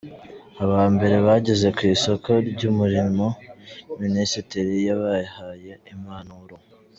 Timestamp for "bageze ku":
1.27-1.81